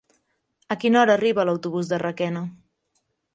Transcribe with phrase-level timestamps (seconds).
[0.75, 2.43] A quina hora arriba l'autobús de Requena?